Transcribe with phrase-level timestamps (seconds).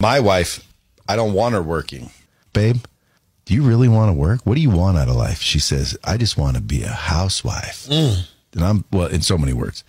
[0.00, 0.52] My wife,
[1.08, 2.10] I don't want her working.
[2.52, 2.78] Babe,
[3.44, 4.40] do you really want to work?
[4.44, 5.40] What do you want out of life?
[5.40, 7.88] She says, I just want to be a housewife.
[8.56, 9.82] And I'm, well, in so many words.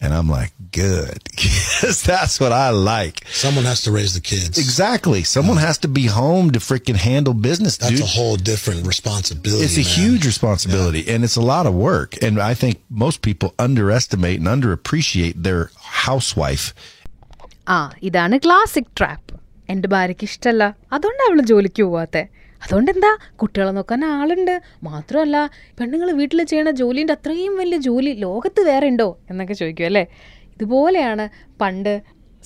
[0.00, 1.18] And I'm like, good.
[1.30, 3.26] Because that's what I like.
[3.28, 4.56] Someone has to raise the kids.
[4.58, 5.24] Exactly.
[5.24, 8.02] Someone has to be home to freaking handle business, That's dude.
[8.02, 9.64] a whole different responsibility.
[9.64, 9.98] It's a man.
[9.98, 12.22] huge responsibility and it's a lot of work.
[12.22, 15.70] And I think most people underestimate and underappreciate their
[16.06, 16.66] housewife.
[17.68, 19.30] ആ ഇതാണ് classic trap
[19.73, 20.63] എന്റെ ഭാര്യയ്ക്ക് ഇഷ്ടമല്ല
[20.95, 22.23] അതുകൊണ്ട് അവൾ ജോലിക്ക് പോവാത്തെ.
[22.63, 24.55] അതുകൊണ്ട് എന്താ കുട്ടികളെ നോക്കാൻ ആളുണ്ട്.
[24.87, 25.37] മാത്രമല്ല
[25.79, 30.03] പെണ്ണുങ്ങൾ വീട്ടിൽ ചെയ്യണ ജോലിന്റെ അത്രയും വലിയ ജോലി ലോകത്ത് വേറെ ഉണ്ടോ എന്നൊക്കെ ചോദിക്കും അല്ലേ?
[30.55, 31.25] ഇതുപോലെയാണ്
[31.61, 31.93] പണ്ട്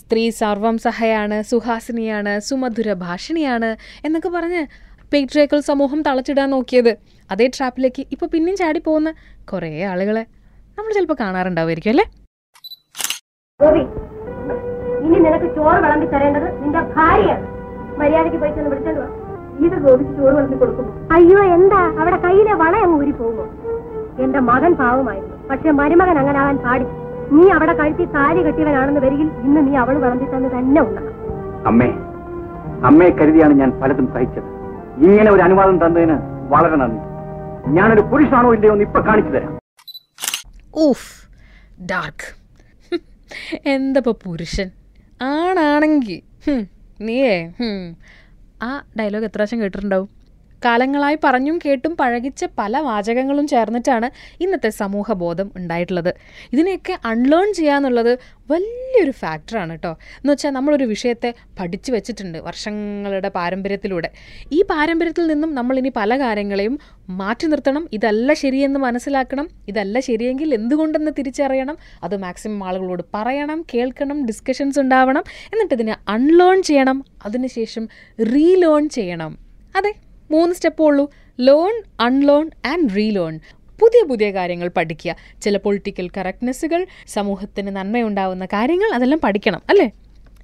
[0.02, 3.70] സ്ത്രീ സർവം സഹയാണ് സുഹാസിനിയാണ് സുമധുര ഭാഷിണിയാണ്
[4.06, 4.62] എന്നൊക്കെ പറഞ്ഞ്
[5.12, 6.94] പേട്രിയക്കൽ സമൂഹം തളച്ചിടാൻ നോക്കിയത്.
[7.30, 9.10] അതേ ട്രാപ്പിലേക്ക് ഇപ്പോൾ പിന്നെയും ചാടി പോകുന്ന
[9.52, 10.24] കുറേ ആളുകളെ
[10.78, 12.06] നമ്മൾ ചിലപ്പോൾ കാണാറുണ്ടാവുമായിരിക്കും അല്ലേ?
[15.06, 17.46] ഇനി നിനക്ക് ചോറ് വിളമ്പി തരേണ്ടത് നിന്റെ ഭാര്യയാണ്.
[18.00, 19.06] മര്യാദയ്ക്ക് പൈസ ഒന്ന് വിളിച്ചോണ്ട്
[19.66, 21.82] ഇത് ഗോപിക്ക് ചോറ് വിളമ്പി കൊടുക്കും അയ്യോ എന്താ?
[22.02, 23.46] അവിടെ കയ്യിലെ വള അങ്ങ് ഊരി പോകുമോ?
[24.24, 25.36] എന്റെ മകൻ പാവമായിരുന്നു.
[25.50, 26.86] പക്ഷെ മരുമകൻ അങ്ങനെ ആവാൻ പാടി
[27.36, 31.14] നീ അവിടെ കഴുത്തി താലി കെട്ടിയവനാണെന്ന് വരികിൽ ഇന്ന് നീ അവൾ വിളമ്പി തന്നെ തന്നെ ഉണ്ടാകും
[31.70, 31.90] അമ്മേ
[32.90, 34.48] അമ്മയെ കരുതിയാണ് ഞാൻ പലതും സഹിച്ചത്.
[35.08, 36.16] ഇങ്ങനെ ഒരു അനുവാദം തന്നതിന്
[36.54, 37.02] വളരെ നന്ദി.
[37.78, 39.52] ഞാനൊരു പുരുഷാണോ ഇല്ലയോ എന്ന് ഇപ്പൊ കാണിച്ചു തരാം.
[40.86, 41.12] എന്താ
[41.92, 42.28] ഡാർക്ക്.
[43.74, 44.68] എന്തപ്പോ പുരുഷൻ?
[45.26, 46.20] ആണാണെങ്കിൽ
[47.08, 47.34] നീയേ
[48.68, 50.10] ആ ഡയലോഗ് എത്ര പ്രാവശ്യം കേട്ടിട്ടുണ്ടാവും?
[50.66, 54.10] കാലങ്ങളായി പറഞ്ഞും കേട്ടും പഴകിച്ച പല വാചകങ്ങളും ചേർന്നിട്ടാണ്
[54.44, 56.14] ഇന്നത്തെ സമൂഹബോധം ഉണ്ടായിട്ടുള്ളത്.
[56.54, 58.20] ഇതിനെയൊക്കെ അൺലേൺ ചെയ്യാന്നുള്ളത്
[58.52, 64.10] വലിയൊരു ഫാക്ടറാണ് കേട്ടോ എന്ന് വെച്ചാൽ നമ്മളൊരു വിഷയത്തെ പഠിച്ചു വെച്ചിട്ടുണ്ട് വർഷങ്ങളുടെ പാരമ്പര്യത്തിലൂടെ.
[64.52, 66.80] ഈ പാരമ്പര്യത്തിൽ നിന്നും നമ്മൾ ഇനി പല കാര്യങ്ങളെയും
[67.10, 67.90] മാറ്റി നിർത്തണം.
[67.94, 69.48] ഇതല്ല ശരിയെന്ന് മനസ്സിലാക്കണം.
[69.68, 71.78] ഇതല്ല ശരിയെങ്കിൽ എന്തുകൊണ്ടെന്ന് തിരിച്ചറിയണം.
[72.04, 75.24] അത് മാക്സിമം ആളുകളോട് പറയണം കേൾക്കണം ഡിസ്കഷൻസ് ഉണ്ടാവണം.
[75.54, 77.06] എന്നിട്ട് ഇതിനെ അൺലേൺ ചെയ്യണം.
[77.26, 77.86] അതിനുശേഷം
[78.34, 79.38] റീലേൺ ചെയ്യണം.
[79.76, 79.94] അതെ?
[80.34, 81.10] മൂന്ന് സ്റ്റെപ്പേ ഉള്ളൂ.
[81.40, 83.40] ലേൺ അൺലേൺ ആൻഡ് റീലേൺ
[83.80, 85.16] പുതിയ പുതിയ കാര്യങ്ങൾ പഠിക്കുക.
[85.42, 89.92] ചില പൊളിറ്റിക്കൽ കറക്റ്റ്നെസ്സുകൾ സമൂഹത്തിന് നന്മയുണ്ടാവുന്ന കാര്യങ്ങൾ അതെല്ലാം പഠിക്കണം അല്ലേ?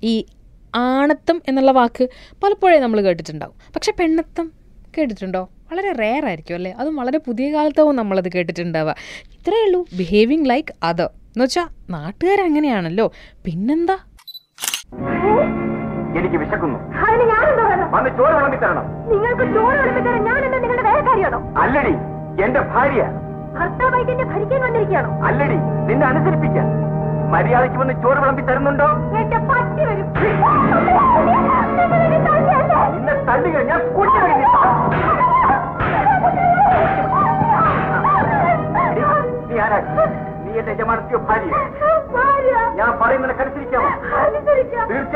[0.04, 0.26] ഈ
[0.76, 2.08] ആണത്തം എന്നുള്ള വാക്ക്
[2.44, 3.74] പലപ്പോഴേ നമ്മൾ കേട്ടിട്ടുണ്ടാവും.
[3.76, 4.52] പക്ഷെ പെണ്ണത്തം
[4.98, 5.50] കേട്ടിട്ടുണ്ടോ?
[5.72, 6.72] വളരെ റെയർ ആയിരിക്കും അല്ലേ?
[6.72, 8.96] അതും വളരെ പുതിയ കാലത്താവും നമ്മളത് കേട്ടിട്ടുണ്ടാവുക.
[9.32, 9.86] ഇത്രയേ ഉള്ളൂ.
[9.98, 13.12] ബിഹേവിങ് ലൈക്ക് അതർ എന്ന് വെച്ചാൽ നാട്ടുകാരങ്ങനെയാണല്ലോ.
[13.46, 13.98] പിന്നെന്താ?
[16.18, 16.78] എനിക്ക് വിശക്കുന്നു.
[17.06, 17.88] അതിന് ഞാനെന്താ വേണം?
[17.96, 18.86] വന്ന് ചോറ് വിളമ്പിത്തരണം.
[19.12, 21.94] നിങ്ങൾക്ക് ചോറ് വിളമ്പിത്തരാൻ ഞാനെന്താ നിങ്ങളുടെ വേലക്കാരിയാണോ അല്ലടി
[22.46, 23.02] എന്റെ ഭാര്യ.
[23.58, 25.12] ഭർത്താവായിട്ട് എന്നെ ഭരിക്കാൻ വന്നിരിക്കുകയാണോ?
[25.28, 25.58] അല്ലടി
[25.90, 26.68] നിന്നെ അനുസരിപ്പിക്കാൻ.
[27.34, 28.88] മര്യാദയ്ക്ക് വന്ന് ചോറ് വിളമ്പി തരുന്നുണ്ടോ
[29.20, 30.08] എന്റെ പറ്റി വരും.
[32.96, 34.20] നിന്നെ തള്ളുക ഞാൻ കൂട്ടി
[39.50, 39.78] നീ ആരാ?
[40.44, 41.52] നീ എന്റെ യജമാനത്തിയോ ഭാര്യ.
[42.80, 43.90] ഞാൻ പറയുന്നതിനെ അനുസരിക്കാമോ?
[44.92, 45.16] തീർച്ച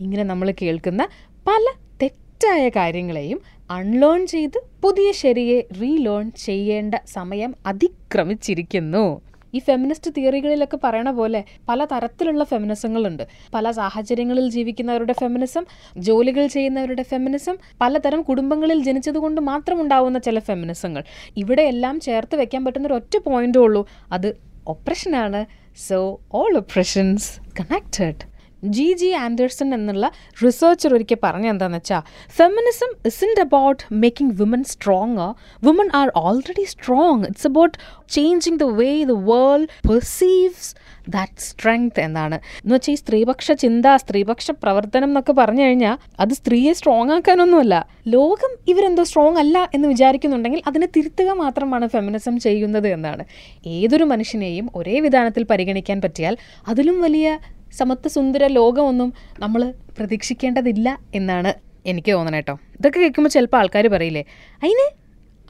[0.00, 1.02] ഇങ്ങനെ നമ്മൾ കേൾക്കുന്ന
[1.46, 1.64] പല
[2.02, 3.38] തെറ്റായ കാര്യങ്ങളെയും
[3.70, 9.20] അൺലേൺ ചെയ്ത് പുതിയ ശരിയെ റീലേൺ ചെയ്യേണ്ട സമയം അതിക്രമിച്ചിരിക്കുന്നു.
[9.54, 15.64] ഈ ഫെമിനിസ്റ്റ് തിയറികളിലൊക്കെ പറയണ പോലെ പല തരത്തിലുള്ള ഫെമിനിസങ്ങളുണ്ട് പല സാഹചര്യങ്ങളിൽ ജീവിക്കുന്നവരുടെ ഫെമിനിസം
[15.98, 21.04] ജോലികൾ ചെയ്യുന്നവരുടെ ഫെമിനിസം പലതരം കുടുംബങ്ങളിൽ ജനിച്ചതുകൊണ്ട് മാത്രം ഉണ്ടാവുന്ന ചില ഫെമിനിസങ്ങൾ
[21.36, 23.86] ഇവിടെയെല്ലാം ചേർത്ത് വെക്കാൻ പറ്റുന്ന ഒരു ഒറ്റ പോയിന്റേ ഉള്ളൂ.
[24.12, 24.28] അത്
[24.66, 25.40] ഒപ്രഷനാണ്
[25.80, 28.24] So all oppressions connected.
[28.64, 30.10] G G Anderson എന്നുള്ള
[30.44, 37.24] റിസർച്ചർ ഒരിക്കൽ പറഞ്ഞ എന്താണെന്ന് വെച്ചാൽ feminism isn't about making woman stronger woman are already strong
[37.24, 40.74] it's about changing the way the world perceives
[41.08, 42.34] that strength എന്നാണ്.
[42.34, 47.88] എന്ന് വെച്ചാൽ ഈ സ്ത്രീപക്ഷ ചിന്ത സ്ത്രീപക്ഷ പ്രവർത്തനം എന്നൊക്കെ പറഞ്ഞു കഴിഞ്ഞാൽ അത് സ്ത്രീയെ സ്ട്രോങ് ആക്കാനൊന്നുമല്ല.
[48.08, 53.24] ലോകം ഇവരെന്തോ സ്ട്രോങ് അല്ല എന്ന് വിചാരിക്കുന്നുണ്ടെങ്കിൽ അതിനെ തിരുത്തുക മാത്രമാണ് ഫെമിനിസം ചെയ്യുന്നത് എന്നാണ്.
[53.66, 56.36] ഏതൊരു മനുഷ്യനെയും ഒരേ വിധാനത്തിൽ പരിഗണിക്കാൻ പറ്റിയാൽ
[56.68, 57.38] അതിലും വലിയ
[57.72, 61.54] സമത്വ സുന്ദര ലോകമൊന്നും നമ്മൾ പ്രതീക്ഷിക്കേണ്ടതില്ല എന്നാണ്
[61.86, 64.22] എനിക്ക് തോന്നണേ കേട്ടോ ഇതൊക്കെ കേൾക്കുമ്പോൾ ചിലപ്പോൾ ആൾക്കാർ പറയില്ലേ
[64.62, 64.86] അതിന്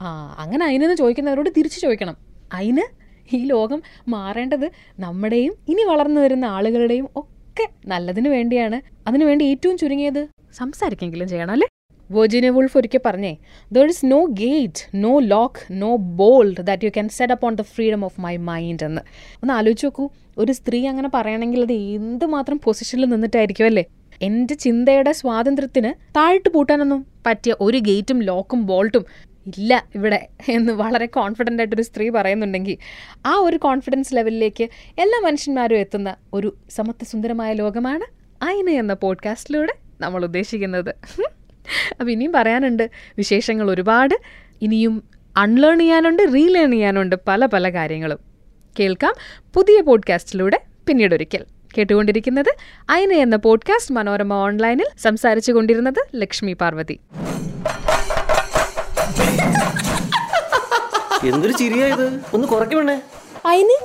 [0.01, 2.15] ആ അങ്ങനെ അതിനെന്ന് ചോദിക്കുന്നവരോട് തിരിച്ചു ചോദിക്കണം.
[2.53, 2.85] അതിന്
[3.33, 8.81] ഈ ലോകം മാറേണ്ടത് നമ്മുടെയും ഇനി വളർന്നു വരുന്ന ആളുകളുടെയും ഒക്കെ നല്ലതിന് വേണ്ടിയാണ്.
[9.07, 11.67] അതിനുവേണ്ടി ഏറ്റവും ചുരുങ്ങിയത് സംസാരിക്കെങ്കിലും ചെയ്യണം അല്ലേ?
[12.11, 13.37] വെർജിനിയ വുൾഫ് ഒരിക്കൽ പറഞ്ഞേ
[13.71, 17.61] there is no gate no lock no bolt that you can set up on the
[17.61, 19.01] freedom of my mind എന്ന്.
[19.35, 23.85] ഒന്ന് ആലോചിച്ച് നോക്കൂ ഒരു സ്ത്രീ അങ്ങനെ പറയണമെങ്കിൽ അത് എന്തുമാത്രം പൊസിഷനിൽ നിന്നിട്ടായിരിക്കും അല്ലേ?
[24.21, 29.05] എന്റെ ചിന്തയുടെ സ്വാതന്ത്ര്യത്തിന് താഴ്ത്തു പൂട്ടാനൊന്നും പറ്റിയ ഒരു ഗേറ്റും ലോക്കും ബോൾട്ടും
[29.57, 32.77] ഇല്ല ഇവിടെ എന്ന് വളരെ കോൺഫിഡന്റ് ആയിട്ടൊരു സ്ത്രീ പറയുന്നുണ്ടെങ്കിൽ
[33.25, 34.63] ആ ഒരു കോൺഫിഡൻസ് ലെവലിലേക്ക്
[34.99, 38.05] എല്ലാ മനുഷ്യന്മാരും എത്തുന്ന ഒരു സമത്വസുന്ദരമായ ലോകമാണ്
[38.43, 40.95] അയിന എന്ന പോഡ്കാസ്റ്റിലൂടെ നമ്മൾ ഉദ്ദേശിക്കുന്നത്.
[41.99, 44.19] അപ്പോൾ ഇനിയും പറയാനുണ്ട് വിശേഷങ്ങൾ ഒരുപാട്.
[44.61, 45.03] ഇനിയും
[45.37, 48.19] അൺലേൺ ചെയ്യാനുണ്ട് റീലേൺ ചെയ്യാനുണ്ട് പല പല കാര്യങ്ങളും.
[48.79, 49.13] കേൾക്കാം
[49.53, 51.45] പുതിയ പോഡ്കാസ്റ്റിലൂടെ പിന്നീടൊരിക്കൽ
[51.77, 52.55] കേട്ടുകൊണ്ടിരിക്കുന്നത്
[52.89, 56.99] അയിന എന്ന പോഡ്കാസ്റ്റ് മനോരമ ഓൺലൈനിൽ സംസാരിച്ചു കൊണ്ടിരുന്നത് ലക്ഷ്മി പാർവതി.
[61.23, 63.01] എന്തൊരു ചിരിയായത് ഒന്ന് കുറയ്ക്കണേ
[63.45, 63.77] അയിന്?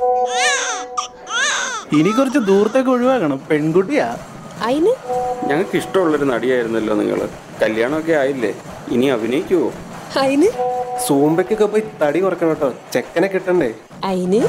[1.93, 3.41] ഇനി കുറച്ച് ദൂരത്തേക്ക് ഒഴിവാക്കണം.
[3.51, 4.17] പെൺകുട്ടിയാ.
[4.63, 5.24] അയിന്?
[5.49, 7.21] ഞങ്ങൾക്ക് ഇഷ്ടമുള്ളൊരു നടിയായിരുന്നല്ലോ നിങ്ങൾ.
[7.63, 8.53] കല്യാണമൊക്കെ ആയില്ലേ?
[8.95, 9.69] ഇനി അഭിനയിക്കുവോ?
[10.23, 10.49] അയിന്?
[11.07, 12.69] സൂമ്പയ്ക്കൊക്കെ പോയി തടി കുറക്കണം കേട്ടോ.
[12.93, 13.71] ചെക്കനെ കിട്ടണ്ടേ?
[14.05, 14.41] അയിന്?